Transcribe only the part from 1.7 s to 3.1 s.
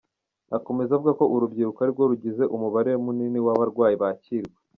ari rwo rugize umubare